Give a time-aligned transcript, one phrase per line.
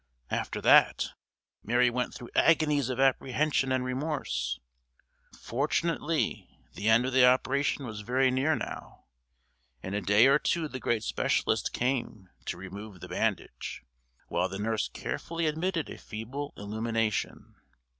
[0.31, 1.09] After that
[1.61, 4.59] Mary went through agonies of apprehension and remorse.
[5.39, 9.05] Fortunately the end of the operation was very near now.
[9.83, 13.83] In a day or two the great specialist came to remove the bandage,
[14.27, 17.53] while the nurse carefully admitted a feeble illumination.